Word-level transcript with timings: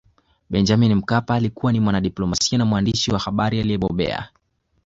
Benjamin 0.49 0.95
Mkapa 0.95 1.35
alikuwa 1.35 1.71
ni 1.71 1.79
mwanadiplomasia 1.79 2.57
na 2.57 2.65
mwandishi 2.65 3.11
wa 3.11 3.19
habari 3.19 3.59
aliyebobea 3.59 4.29